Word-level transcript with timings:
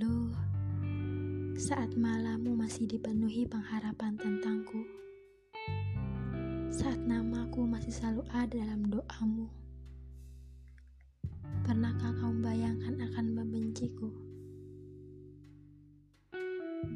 Dulu 0.00 0.32
saat 1.60 1.92
malammu 1.92 2.56
masih 2.56 2.88
dipenuhi 2.88 3.44
pengharapan 3.44 4.16
tentangku, 4.16 4.80
saat 6.72 6.96
namaku 7.04 7.68
masih 7.68 7.92
selalu 7.92 8.24
ada 8.32 8.64
dalam 8.64 8.88
doamu, 8.88 9.52
pernahkah 11.68 12.16
kau 12.16 12.32
bayangkan 12.32 12.96
akan 13.12 13.44
membenciku? 13.44 14.08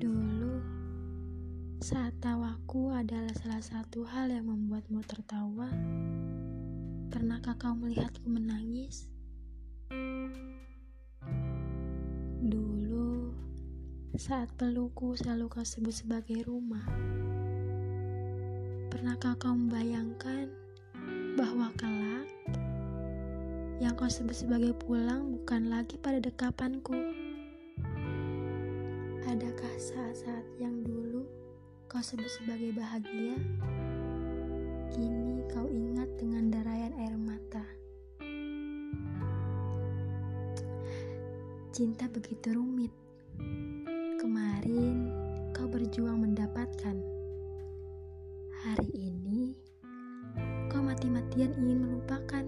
Dulu, 0.00 0.64
saat 1.84 2.16
tawaku 2.24 2.88
adalah 2.88 3.36
salah 3.36 3.60
satu 3.60 4.08
hal 4.08 4.32
yang 4.32 4.48
membuatmu 4.48 5.04
tertawa, 5.04 5.68
pernahkah 7.12 7.52
kau 7.60 7.76
melihatku 7.76 8.24
menangis? 8.32 9.12
Saat 14.14 14.46
pelukku 14.54 15.18
selalu 15.18 15.50
kau 15.50 15.66
sebut 15.66 15.90
sebagai 15.90 16.46
rumah, 16.46 16.86
pernahkah 18.86 19.34
kau 19.42 19.58
membayangkan 19.58 20.54
bahwa 21.34 21.74
kelak 21.74 22.30
yang 23.82 23.90
kau 23.98 24.06
sebut 24.06 24.38
sebagai 24.38 24.70
pulang 24.78 25.34
bukan 25.34 25.66
lagi 25.66 25.98
pada 25.98 26.22
dekapanku. 26.22 26.94
Adakah 29.26 29.74
saat-saat 29.82 30.46
yang 30.62 30.86
dulu 30.86 31.26
kau 31.90 31.98
sebut 31.98 32.30
sebagai 32.30 32.70
bahagia? 32.70 33.34
Kini 34.94 35.42
kau 35.50 35.66
ingat 35.66 36.06
dengan 36.14 36.54
darayan 36.54 36.94
air 37.02 37.18
mata. 37.18 37.66
Cinta 41.74 42.06
begitu 42.06 42.54
rumit. 42.54 42.94
Kemarin 44.24 45.12
kau 45.52 45.68
berjuang 45.68 46.24
mendapatkan. 46.24 46.96
Hari 48.64 48.88
ini 48.96 49.52
kau 50.72 50.80
mati-matian 50.80 51.52
ingin 51.60 51.84
melupakan. 51.84 52.40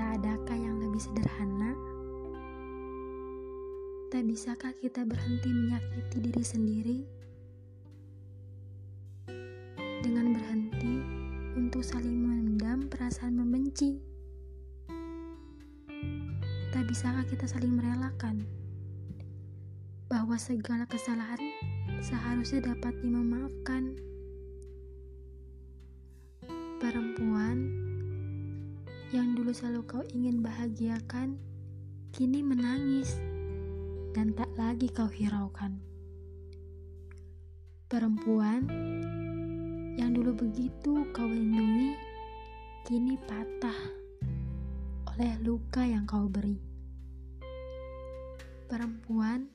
adakah 0.00 0.56
yang 0.56 0.80
lebih 0.80 0.96
sederhana? 0.96 1.76
Tak 4.08 4.24
bisakah 4.32 4.72
kita 4.80 5.04
berhenti 5.04 5.52
menyakiti 5.52 6.16
diri 6.24 6.40
sendiri? 6.40 6.98
Dengan 10.00 10.32
berhenti 10.32 10.94
untuk 11.60 11.84
saling 11.84 12.16
memendam 12.16 12.88
perasaan 12.88 13.36
membenci. 13.36 14.13
Tak 16.74 16.90
bisakah 16.90 17.22
kita 17.30 17.46
saling 17.46 17.70
merelakan 17.70 18.42
bahwa 20.10 20.34
segala 20.34 20.82
kesalahan 20.90 21.38
seharusnya 22.02 22.74
dapat 22.74 22.98
dimemaafkan? 22.98 23.94
Perempuan 26.82 27.70
yang 29.14 29.38
dulu 29.38 29.54
selalu 29.54 29.86
kau 29.86 30.02
ingin 30.10 30.42
bahagiakan, 30.42 31.38
kini 32.10 32.42
menangis 32.42 33.22
dan 34.10 34.34
tak 34.34 34.50
lagi 34.58 34.90
kau 34.90 35.06
hiraukan. 35.06 35.78
Perempuan 37.86 38.66
yang 39.94 40.10
dulu 40.10 40.42
begitu 40.42 41.06
kau 41.14 41.30
lindungi, 41.30 41.94
kini 42.82 43.14
patah 43.30 44.03
oleh 45.14 45.38
luka 45.46 45.86
yang 45.86 46.10
kau 46.10 46.26
beri. 46.26 46.58
Perempuan 48.66 49.46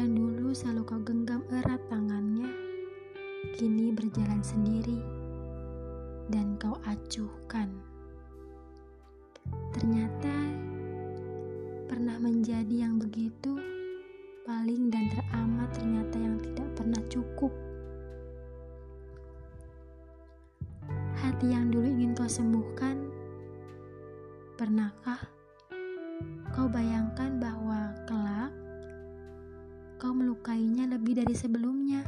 yang 0.00 0.16
dulu 0.16 0.56
selalu 0.56 0.80
kau 0.88 1.00
genggam 1.04 1.44
erat 1.52 1.76
tangannya, 1.92 2.48
kini 3.52 3.92
berjalan 3.92 4.40
sendiri 4.40 4.96
dan 6.32 6.56
kau 6.56 6.72
acuhkan. 6.88 7.68
Ternyata 9.76 10.36
pernah 11.84 12.16
menjadi 12.16 12.88
yang 12.88 12.96
begitu 12.96 13.60
paling 14.48 14.88
dan 14.88 15.12
teramat 15.12 15.68
ternyata 15.76 16.16
yang 16.16 16.40
tidak 16.40 16.68
pernah 16.80 17.02
cukup. 17.12 17.52
Hati 21.20 21.54
yang 21.54 21.70
dulu 21.70 21.86
ingin 21.86 22.18
kau 22.18 22.26
sembuhkan, 22.26 22.81
pernahkah 24.62 25.18
kau 26.54 26.70
bayangkan 26.70 27.34
bahwa 27.42 27.90
kelak 28.06 28.54
kau 29.98 30.14
melukainya 30.14 30.86
lebih 30.86 31.18
dari 31.18 31.34
sebelumnya? 31.34 32.06